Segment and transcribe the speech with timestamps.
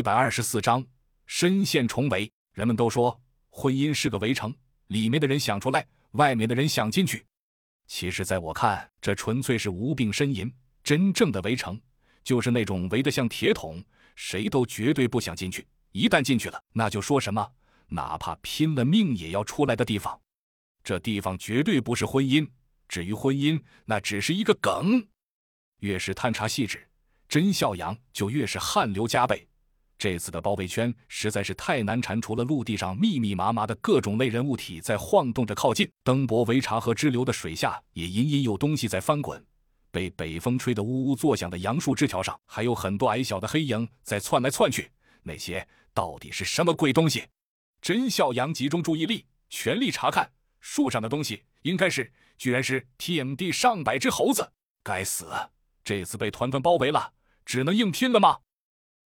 [0.00, 0.82] 一百二十四章
[1.26, 2.32] 深陷重围。
[2.54, 4.50] 人们都说婚姻是个围城，
[4.86, 7.26] 里面的人想出来，外面的人想进去。
[7.86, 10.50] 其实，在我看，这纯粹是无病呻吟。
[10.82, 11.78] 真正的围城，
[12.24, 13.84] 就是那种围得像铁桶，
[14.16, 15.66] 谁都绝对不想进去。
[15.92, 17.46] 一旦进去了，那就说什么，
[17.88, 20.18] 哪怕拼了命也要出来的地方。
[20.82, 22.48] 这地方绝对不是婚姻。
[22.88, 25.06] 至于婚姻，那只是一个梗。
[25.80, 26.88] 越是探查细致，
[27.28, 29.46] 甄孝阳就越是汗流浃背。
[30.00, 39.44] 这次的包围圈实在是太难缠除了，陆地上密密麻麻的各种类人物体在晃动着靠近，登博维察河支流的水下也隐隐有东西在翻滚。
[39.90, 44.90] 被北风吹得呜呜作响的杨树枝条上，还有很多矮小的黑影在窜来窜去。
[45.22, 47.26] 那些到底是什么鬼东西？
[47.82, 54.50] 甄孝阳集中注意力，全力查看树上的东西，应该是，居然是 TMD 上百只猴子！
[54.82, 55.26] 该死！
[55.84, 57.12] 这次被团团包围了，
[57.44, 58.38] 只能硬拼了吗？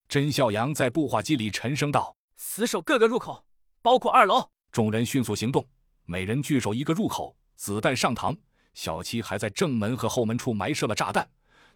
[0.09, 3.45] 甄孝阳在步话机里沉声道：“死守各个入口，
[3.83, 5.67] 包括二楼。”众人迅速行动，
[6.05, 8.37] 每人据守一个入口，子弹上膛。
[8.75, 11.28] 小七还在正门和后门处埋设了炸弹，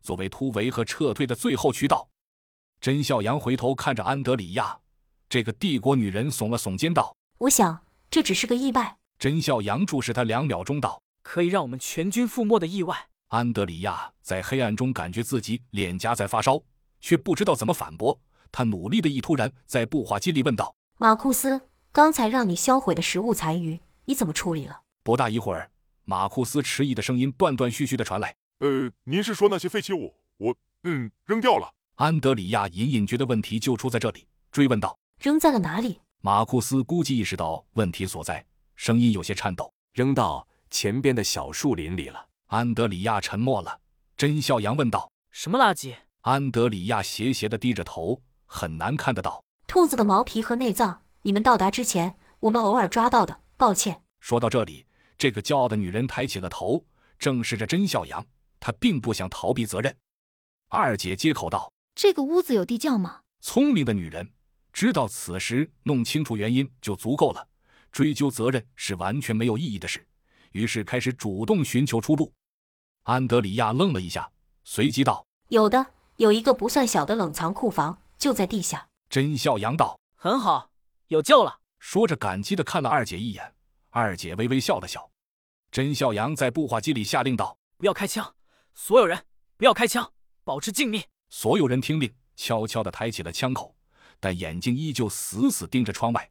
[0.02, 2.08] 作为突围和撤退的最后渠道。
[2.80, 4.78] 甄孝阳回头看着安德里亚，
[5.28, 16.62] 这个帝国女人耸了耸肩道：“我想这只是个意外。”甄孝阳注视他两秒钟道：“可以让我们全军覆没的意外。”安德里亚在黑暗中感觉自己脸颊在发烧，
[17.00, 18.19] 却不知道怎么反驳。
[18.50, 25.70] 他努力的一突然在步话机里问道：“马库斯，刚才让你销毁的食物残余，你怎么处理了？”不大一会儿。
[26.05, 30.14] 马库斯迟疑的声音断断续续的传来：“呃，您是说那些废弃物？
[30.38, 38.44] 我，嗯，扔掉了。”安德里亚隐隐觉得问题就出在这里，追问道：“扔在了哪里？”马库斯估计意识到问题所在，
[38.77, 43.78] 声音有些颤抖：“扔到前边的小树林里了。”安德里亚沉默了。
[44.16, 49.44] 甄笑阳问道：“什么垃圾？”安德里亚斜斜的低着头，很难看得到。
[49.68, 53.42] 兔子的毛皮和内脏，你们到达之前，我们偶尔抓到的。
[53.56, 54.02] 抱歉。
[54.18, 54.84] 说到这里。
[55.16, 56.84] 这个骄傲的女人抬起了头，
[57.18, 58.24] 正视着甄笑阳。
[58.61, 59.96] 她并不想逃避责任。
[60.68, 64.30] 二姐接口道：“这个屋子有地窖吗？”聪明的女人
[64.73, 67.48] 知道，此时弄清楚原因就足够了。
[67.90, 70.06] 追究责任是完全没有意义的事，
[70.52, 72.33] 于是开始主动寻求出路。
[73.02, 74.30] 安德里亚愣了一下，
[74.62, 75.84] 随即道：“有的，
[76.18, 80.70] 有一个不算小的冷藏库房，就在地下。”甄笑阳道：“很好，
[81.06, 83.55] 有救了。”说着，感激的看了二姐一眼。
[83.90, 85.11] 二姐微微笑了笑，
[85.70, 88.34] 甄笑阳在步话机里下令道：“不要开枪，
[88.74, 89.24] 所有人
[89.56, 90.12] 不要开枪，
[90.45, 93.74] 保持静谧。”所有人听令，悄悄地抬起了枪口，
[94.20, 96.30] 但眼睛依旧死死盯着窗外。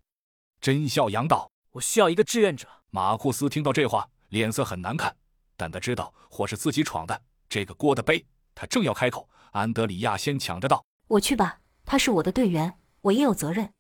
[0.62, 5.16] 甄笑阳道：“我需要一个志愿者。”马库斯听到这话，脸色很难看，
[5.56, 8.26] 但他知道祸是自己闯的，这个锅的背。
[8.56, 13.70] 他正要开口，安德里亚先抢着道：“我去吧，他是我的队员，我也有责任。”